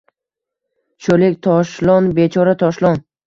[1.07, 2.99] Sho’rlik Toshlon, bechora Toshlon!